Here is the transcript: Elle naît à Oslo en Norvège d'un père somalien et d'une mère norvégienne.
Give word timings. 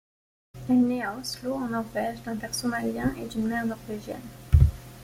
Elle 0.67 0.87
naît 0.87 1.03
à 1.03 1.15
Oslo 1.15 1.53
en 1.53 1.67
Norvège 1.67 2.23
d'un 2.23 2.35
père 2.35 2.55
somalien 2.55 3.13
et 3.19 3.27
d'une 3.27 3.45
mère 3.45 3.67
norvégienne. 3.67 4.19